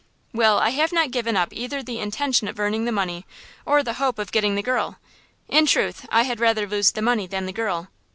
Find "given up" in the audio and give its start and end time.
1.11-1.49